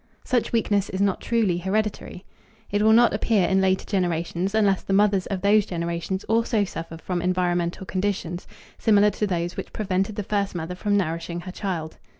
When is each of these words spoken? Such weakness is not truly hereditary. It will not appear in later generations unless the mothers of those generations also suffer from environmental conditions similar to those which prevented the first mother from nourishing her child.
Such 0.23 0.51
weakness 0.51 0.89
is 0.89 0.99
not 0.99 1.21
truly 1.21 1.59
hereditary. 1.59 2.25
It 2.71 2.81
will 2.81 2.91
not 2.91 3.13
appear 3.13 3.47
in 3.47 3.61
later 3.61 3.85
generations 3.85 4.55
unless 4.55 4.81
the 4.81 4.93
mothers 4.93 5.27
of 5.27 5.41
those 5.41 5.63
generations 5.67 6.23
also 6.23 6.63
suffer 6.63 6.97
from 6.97 7.21
environmental 7.21 7.85
conditions 7.85 8.47
similar 8.79 9.11
to 9.11 9.27
those 9.27 9.55
which 9.55 9.73
prevented 9.73 10.15
the 10.15 10.23
first 10.23 10.55
mother 10.55 10.73
from 10.73 10.97
nourishing 10.97 11.41
her 11.41 11.51
child. 11.51 11.97